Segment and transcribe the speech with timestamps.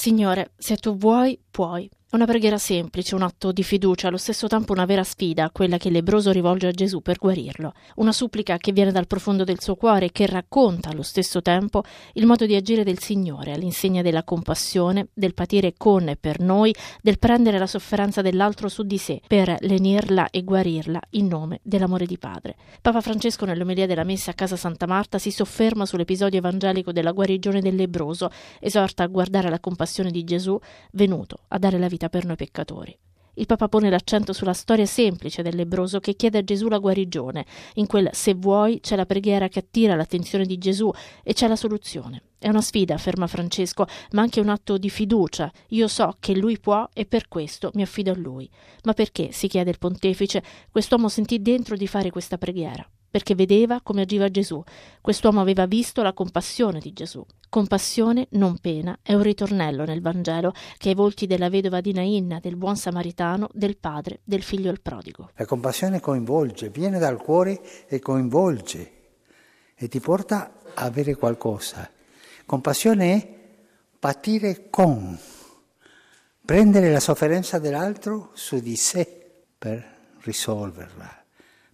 [0.00, 1.90] Signore, se tu vuoi, puoi.
[2.12, 5.90] Una preghiera semplice, un atto di fiducia, allo stesso tempo una vera sfida, quella che
[5.90, 7.72] lebroso rivolge a Gesù per guarirlo.
[7.96, 11.84] Una supplica che viene dal profondo del suo cuore e che racconta allo stesso tempo
[12.14, 16.74] il modo di agire del Signore, all'insegna della compassione, del patire con e per noi,
[17.00, 22.06] del prendere la sofferenza dell'altro su di sé, per lenirla e guarirla in nome dell'amore
[22.06, 22.56] di Padre.
[22.82, 27.60] Papa Francesco nell'omelia della messa a casa Santa Marta si sofferma sull'episodio evangelico della guarigione
[27.60, 30.58] del lebroso, esorta a guardare la compassione di Gesù
[30.90, 32.98] venuto a dare la vita vita per noi peccatori.
[33.34, 37.46] Il Papa pone l'accento sulla storia semplice del lebroso che chiede a Gesù la guarigione.
[37.74, 40.90] In quel se vuoi c'è la preghiera che attira l'attenzione di Gesù
[41.22, 42.22] e c'è la soluzione.
[42.38, 45.50] È una sfida, afferma Francesco, ma anche un atto di fiducia.
[45.68, 48.50] Io so che lui può e per questo mi affido a lui.
[48.84, 52.86] Ma perché, si chiede il pontefice, quest'uomo sentì dentro di fare questa preghiera?
[53.10, 54.62] Perché vedeva come agiva Gesù.
[55.00, 57.24] Quest'uomo aveva visto la compassione di Gesù.
[57.48, 62.38] Compassione, non pena, è un ritornello nel Vangelo che ai volti della vedova di Nain,
[62.40, 65.30] del buon samaritano, del padre, del figlio il prodigo.
[65.34, 68.92] La compassione coinvolge, viene dal cuore e coinvolge
[69.74, 71.90] e ti porta a avere qualcosa.
[72.46, 73.38] Compassione è
[73.98, 75.18] patire con,
[76.44, 81.24] prendere la sofferenza dell'altro su di sé per risolverla,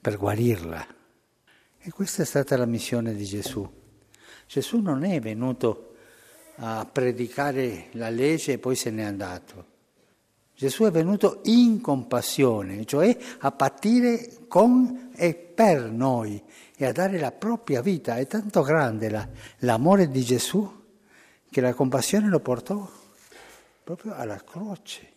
[0.00, 0.86] per guarirla.
[1.86, 3.70] E questa è stata la missione di Gesù.
[4.46, 5.96] Gesù non è venuto
[6.56, 9.66] a predicare la legge e poi se n'è andato.
[10.56, 16.42] Gesù è venuto in compassione, cioè a patire con e per noi
[16.74, 18.16] e a dare la propria vita.
[18.16, 20.84] È tanto grande la, l'amore di Gesù
[21.50, 22.90] che la compassione lo portò
[23.82, 25.13] proprio alla croce,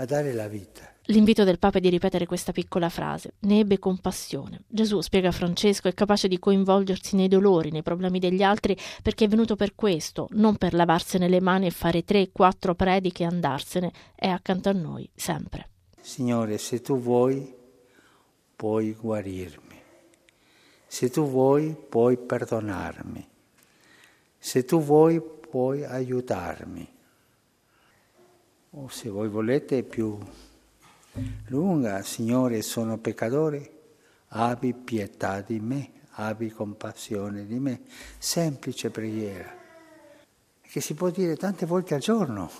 [0.00, 0.92] a dare la vita.
[1.10, 3.34] L'invito del Papa è di ripetere questa piccola frase.
[3.40, 4.62] Ne ebbe compassione.
[4.68, 9.28] Gesù, spiega Francesco, è capace di coinvolgersi nei dolori, nei problemi degli altri, perché è
[9.28, 13.92] venuto per questo, non per lavarsene le mani e fare tre, quattro prediche e andarsene.
[14.14, 15.68] È accanto a noi, sempre.
[16.00, 17.54] Signore, se tu vuoi,
[18.54, 19.82] puoi guarirmi.
[20.86, 23.28] Se tu vuoi, puoi perdonarmi.
[24.38, 26.96] Se tu vuoi, puoi aiutarmi.
[28.72, 30.18] O se voi volete più
[31.46, 33.72] lunga, Signore, sono peccatore,
[34.28, 37.80] abbi pietà di me, abbi compassione di me.
[38.18, 39.50] Semplice preghiera,
[40.60, 42.50] che si può dire tante volte al giorno.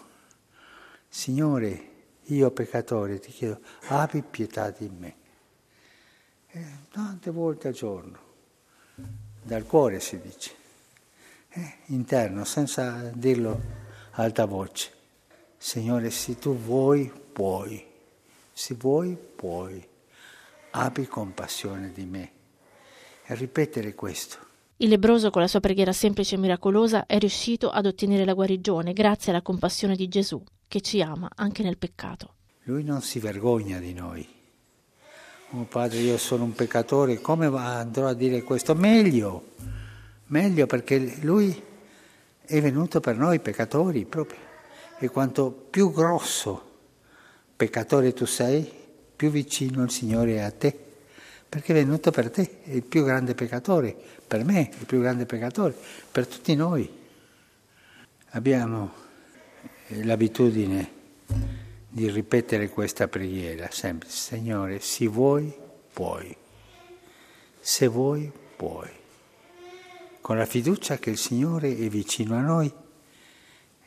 [1.08, 1.91] Signore,
[2.22, 5.14] io peccatore ti chiedo, abbi pietà di me.
[6.50, 8.19] Eh, tante volte al giorno,
[9.42, 10.54] dal cuore si dice,
[11.50, 13.60] eh, interno, senza dirlo
[14.12, 14.96] alta voce.
[15.60, 17.84] Signore, se tu vuoi, puoi.
[18.52, 19.84] Se vuoi, puoi.
[20.70, 22.30] Abbi compassione di me.
[23.26, 24.38] E ripetere questo.
[24.76, 28.92] Il lebroso, con la sua preghiera semplice e miracolosa, è riuscito ad ottenere la guarigione
[28.92, 32.34] grazie alla compassione di Gesù, che ci ama anche nel peccato.
[32.62, 34.26] Lui non si vergogna di noi.
[35.50, 38.76] Oh padre, io sono un peccatore, come andrò a dire questo?
[38.76, 39.54] Meglio,
[40.26, 41.62] meglio perché lui
[42.44, 44.47] è venuto per noi peccatori proprio.
[44.98, 46.66] E quanto più grosso
[47.56, 48.69] peccatore tu sei,
[49.14, 50.76] più vicino il Signore è a te,
[51.48, 55.26] perché è venuto per te, è il più grande peccatore, per me il più grande
[55.26, 55.75] peccatore,
[56.10, 56.88] per tutti noi.
[58.31, 58.92] Abbiamo
[59.88, 60.92] eh, l'abitudine
[61.88, 65.53] di ripetere questa preghiera sempre, Signore, se vuoi,
[65.92, 66.37] puoi,
[67.58, 68.91] se vuoi, puoi,
[70.20, 72.72] con la fiducia che il Signore è vicino a noi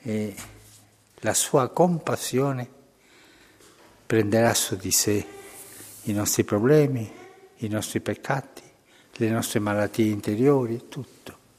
[0.01, 0.35] e
[1.21, 2.67] la sua compassione
[4.05, 5.25] prenderà su di sé
[6.03, 7.09] i nostri problemi,
[7.57, 8.63] i nostri peccati,
[9.13, 11.20] le nostre malattie interiori, tutto.